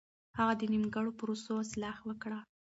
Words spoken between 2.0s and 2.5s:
وکړه.